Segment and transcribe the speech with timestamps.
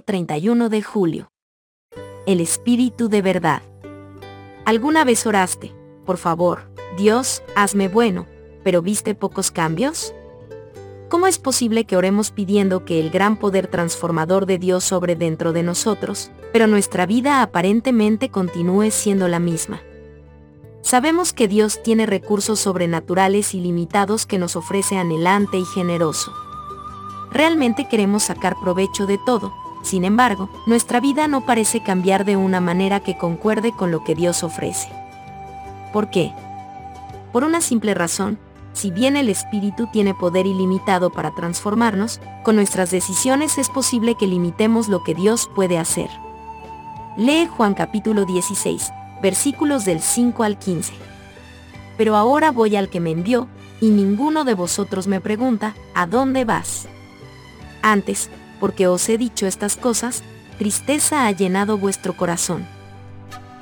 [0.00, 1.30] 31 de julio.
[2.26, 3.62] El Espíritu de verdad.
[4.64, 5.72] ¿Alguna vez oraste?
[6.04, 8.26] Por favor, Dios, hazme bueno,
[8.64, 10.12] pero viste pocos cambios?
[11.08, 15.52] ¿Cómo es posible que oremos pidiendo que el gran poder transformador de Dios sobre dentro
[15.52, 19.80] de nosotros, pero nuestra vida aparentemente continúe siendo la misma?
[20.82, 26.32] Sabemos que Dios tiene recursos sobrenaturales ilimitados que nos ofrece anhelante y generoso.
[27.30, 29.54] Realmente queremos sacar provecho de todo,
[29.84, 34.14] sin embargo, nuestra vida no parece cambiar de una manera que concuerde con lo que
[34.14, 34.88] Dios ofrece.
[35.92, 36.32] ¿Por qué?
[37.32, 38.38] Por una simple razón,
[38.72, 44.26] si bien el Espíritu tiene poder ilimitado para transformarnos, con nuestras decisiones es posible que
[44.26, 46.08] limitemos lo que Dios puede hacer.
[47.16, 48.90] Lee Juan capítulo 16,
[49.22, 50.94] versículos del 5 al 15.
[51.96, 53.48] Pero ahora voy al que me envió,
[53.80, 56.88] y ninguno de vosotros me pregunta, ¿a dónde vas?
[57.82, 58.30] Antes,
[58.64, 60.22] porque os he dicho estas cosas,
[60.56, 62.66] tristeza ha llenado vuestro corazón.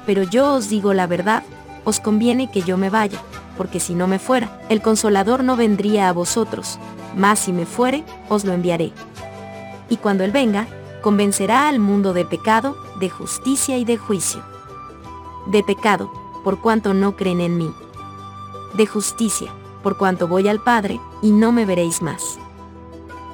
[0.06, 1.42] Pero yo os digo la verdad,
[1.82, 3.18] os conviene que yo me vaya,
[3.56, 6.78] porque si no me fuera, el consolador no vendría a vosotros,
[7.16, 8.92] mas si me fuere, os lo enviaré.
[9.88, 10.68] Y cuando Él venga,
[11.02, 14.40] convencerá al mundo de pecado, de justicia y de juicio.
[15.48, 16.12] De pecado,
[16.44, 17.74] por cuanto no creen en mí.
[18.74, 22.38] De justicia, por cuanto voy al Padre, y no me veréis más.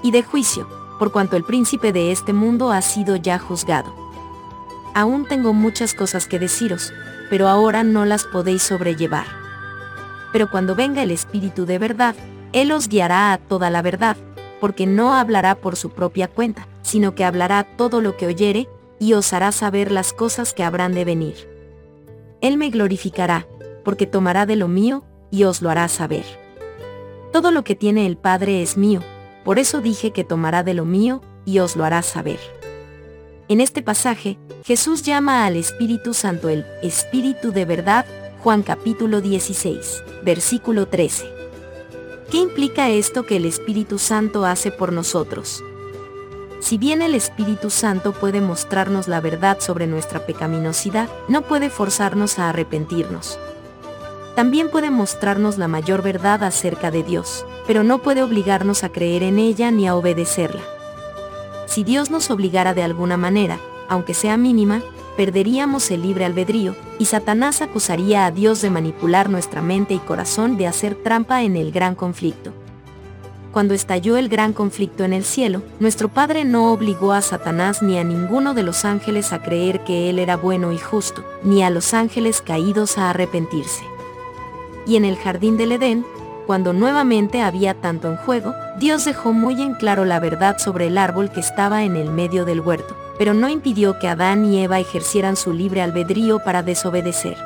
[0.03, 3.95] Y de juicio, por cuanto el príncipe de este mundo ha sido ya juzgado.
[4.95, 6.93] Aún tengo muchas cosas que deciros,
[7.31, 9.27] pero ahora no las podéis sobrellevar.
[10.33, 12.15] Pero cuando venga el Espíritu de verdad,
[12.53, 14.17] Él os guiará a toda la verdad,
[14.61, 19.13] porque no hablará por su propia cuenta, sino que hablará todo lo que oyere, y
[19.13, 21.49] os hará saber las cosas que habrán de venir.
[22.41, 23.47] Él me glorificará,
[23.85, 26.25] porque tomará de lo mío, y os lo hará saber.
[27.33, 29.01] Todo lo que tiene el Padre es mío,
[29.49, 32.39] por eso dije que tomará de lo mío, y os lo hará saber.
[33.49, 38.05] En este pasaje, Jesús llama al Espíritu Santo el Espíritu de verdad,
[38.43, 41.25] Juan capítulo 16, versículo 13.
[42.31, 45.65] ¿Qué implica esto que el Espíritu Santo hace por nosotros?
[46.61, 52.39] Si bien el Espíritu Santo puede mostrarnos la verdad sobre nuestra pecaminosidad, no puede forzarnos
[52.39, 53.39] a arrepentirnos
[54.39, 59.25] también puede mostrarnos la mayor verdad acerca de Dios, pero no puede obligarnos a creer
[59.25, 60.61] en ella ni a obedecerla.
[61.67, 64.81] Si Dios nos obligara de alguna manera, aunque sea mínima,
[65.17, 70.57] perderíamos el libre albedrío, y Satanás acusaría a Dios de manipular nuestra mente y corazón
[70.57, 72.53] de hacer trampa en el gran conflicto.
[73.51, 77.99] Cuando estalló el gran conflicto en el cielo, nuestro Padre no obligó a Satanás ni
[77.99, 81.71] a ninguno de los ángeles a creer que Él era bueno y justo, ni a
[81.71, 83.83] los ángeles caídos a arrepentirse
[84.89, 86.05] y en el jardín del Edén,
[86.47, 90.97] cuando nuevamente había tanto en juego, Dios dejó muy en claro la verdad sobre el
[90.97, 94.81] árbol que estaba en el medio del huerto, pero no impidió que Adán y Eva
[94.81, 97.37] ejercieran su libre albedrío para desobedecer.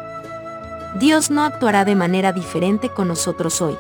[1.00, 3.76] Dios no actuará de manera diferente con nosotros hoy.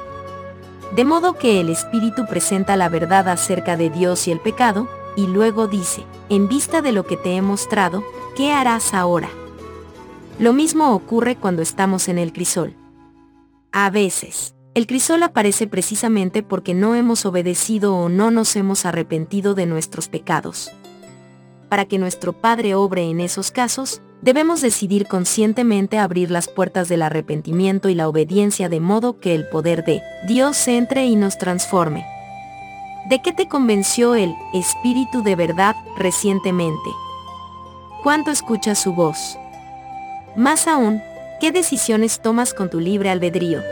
[0.96, 5.28] De modo que el Espíritu presenta la verdad acerca de Dios y el pecado, y
[5.28, 8.02] luego dice, en vista de lo que te he mostrado,
[8.34, 9.28] ¿qué harás ahora?
[10.40, 12.74] Lo mismo ocurre cuando estamos en el crisol.
[13.74, 19.54] A veces, el crisol aparece precisamente porque no hemos obedecido o no nos hemos arrepentido
[19.54, 20.70] de nuestros pecados.
[21.70, 27.00] Para que nuestro Padre obre en esos casos, debemos decidir conscientemente abrir las puertas del
[27.00, 32.04] arrepentimiento y la obediencia de modo que el poder de Dios entre y nos transforme.
[33.08, 36.90] ¿De qué te convenció el Espíritu de verdad recientemente?
[38.02, 39.38] ¿Cuánto escuchas su voz?
[40.36, 41.02] Más aún,
[41.42, 43.64] ¿Qué decisiones tomas con tu libre albedrío?